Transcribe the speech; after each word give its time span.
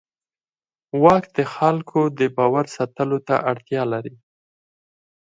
واک 1.03 1.23
د 1.37 1.39
خلکو 1.55 1.99
د 2.19 2.21
باور 2.37 2.65
ساتلو 2.75 3.17
ته 3.27 3.35
اړتیا 3.51 3.81
لري. 3.93 4.15